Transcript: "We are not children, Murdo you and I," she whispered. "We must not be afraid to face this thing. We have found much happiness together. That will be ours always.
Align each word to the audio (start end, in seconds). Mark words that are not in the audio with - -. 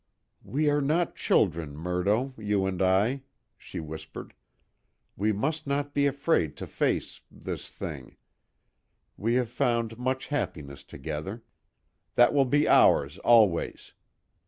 "We 0.43 0.67
are 0.67 0.81
not 0.81 1.15
children, 1.15 1.75
Murdo 1.77 2.33
you 2.35 2.65
and 2.65 2.81
I," 2.81 3.21
she 3.55 3.79
whispered. 3.79 4.33
"We 5.15 5.31
must 5.31 5.67
not 5.67 5.93
be 5.93 6.07
afraid 6.07 6.57
to 6.57 6.65
face 6.65 7.21
this 7.29 7.69
thing. 7.69 8.17
We 9.15 9.35
have 9.35 9.49
found 9.49 9.99
much 9.99 10.29
happiness 10.29 10.83
together. 10.83 11.43
That 12.15 12.33
will 12.33 12.45
be 12.45 12.67
ours 12.67 13.19
always. 13.19 13.93